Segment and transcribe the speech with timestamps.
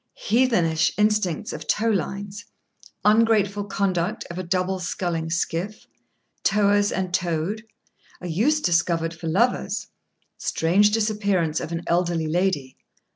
[0.17, 9.13] —Heathenish instincts of tow lines.—Ungrateful conduct of a double sculling skiff.—Towers and towed.—A use discovered
[9.13, 12.77] for lovers.—Strange disappearance of an elderly lady.